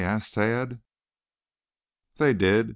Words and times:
asked 0.03 0.33
Tad. 0.33 0.79
"They 2.17 2.33
did! 2.33 2.69